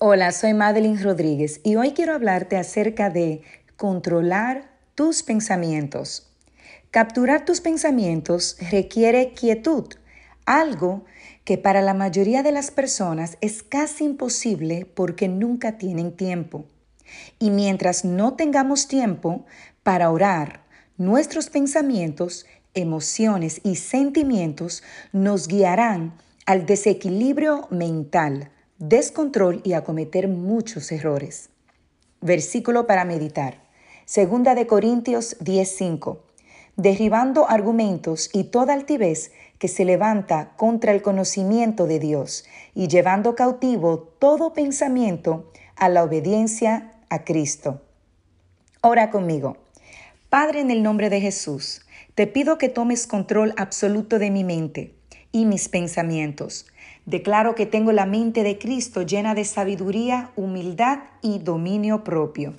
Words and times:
Hola, 0.00 0.30
soy 0.30 0.54
Madeline 0.54 1.02
Rodríguez 1.02 1.60
y 1.64 1.74
hoy 1.74 1.90
quiero 1.90 2.14
hablarte 2.14 2.56
acerca 2.56 3.10
de 3.10 3.42
controlar 3.76 4.70
tus 4.94 5.24
pensamientos. 5.24 6.30
Capturar 6.92 7.44
tus 7.44 7.60
pensamientos 7.60 8.56
requiere 8.70 9.32
quietud, 9.32 9.86
algo 10.46 11.04
que 11.42 11.58
para 11.58 11.82
la 11.82 11.94
mayoría 11.94 12.44
de 12.44 12.52
las 12.52 12.70
personas 12.70 13.38
es 13.40 13.64
casi 13.64 14.04
imposible 14.04 14.86
porque 14.86 15.26
nunca 15.26 15.78
tienen 15.78 16.12
tiempo. 16.16 16.64
Y 17.40 17.50
mientras 17.50 18.04
no 18.04 18.34
tengamos 18.34 18.86
tiempo 18.86 19.46
para 19.82 20.12
orar, 20.12 20.60
nuestros 20.96 21.50
pensamientos, 21.50 22.46
emociones 22.72 23.60
y 23.64 23.74
sentimientos 23.74 24.84
nos 25.10 25.48
guiarán 25.48 26.14
al 26.46 26.66
desequilibrio 26.66 27.66
mental 27.72 28.52
descontrol 28.78 29.60
y 29.64 29.72
a 29.72 29.82
cometer 29.82 30.28
muchos 30.28 30.92
errores. 30.92 31.50
Versículo 32.20 32.86
para 32.86 33.04
meditar. 33.04 33.60
Segunda 34.04 34.54
de 34.54 34.66
Corintios 34.66 35.36
10:5. 35.40 36.20
Derribando 36.76 37.48
argumentos 37.50 38.30
y 38.32 38.44
toda 38.44 38.74
altivez 38.74 39.32
que 39.58 39.66
se 39.66 39.84
levanta 39.84 40.52
contra 40.56 40.92
el 40.92 41.02
conocimiento 41.02 41.88
de 41.88 41.98
Dios 41.98 42.44
y 42.74 42.86
llevando 42.86 43.34
cautivo 43.34 43.98
todo 44.20 44.52
pensamiento 44.52 45.50
a 45.74 45.88
la 45.88 46.04
obediencia 46.04 46.92
a 47.10 47.24
Cristo. 47.24 47.82
Ora 48.80 49.10
conmigo. 49.10 49.56
Padre, 50.28 50.60
en 50.60 50.70
el 50.70 50.84
nombre 50.84 51.10
de 51.10 51.20
Jesús, 51.20 51.84
te 52.14 52.28
pido 52.28 52.58
que 52.58 52.68
tomes 52.68 53.08
control 53.08 53.54
absoluto 53.56 54.20
de 54.20 54.30
mi 54.30 54.44
mente 54.44 54.97
y 55.32 55.44
mis 55.44 55.68
pensamientos. 55.68 56.66
Declaro 57.06 57.54
que 57.54 57.66
tengo 57.66 57.92
la 57.92 58.06
mente 58.06 58.42
de 58.42 58.58
Cristo 58.58 59.02
llena 59.02 59.34
de 59.34 59.44
sabiduría, 59.44 60.30
humildad 60.36 61.00
y 61.22 61.38
dominio 61.38 62.04
propio. 62.04 62.54